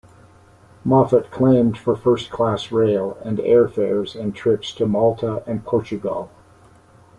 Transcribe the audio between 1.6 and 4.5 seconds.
for first-class rail and air fares and